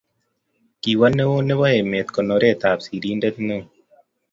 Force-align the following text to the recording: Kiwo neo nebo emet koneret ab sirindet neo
Kiwo 0.81 1.07
neo 1.15 1.35
nebo 1.47 1.65
emet 1.79 2.07
koneret 2.15 2.61
ab 2.71 2.79
sirindet 2.85 3.35
neo 3.47 3.63